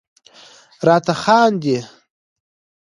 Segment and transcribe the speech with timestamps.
[0.87, 1.77] راته خاندي..